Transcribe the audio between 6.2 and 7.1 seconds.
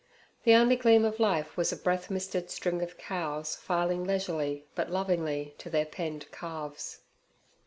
calves.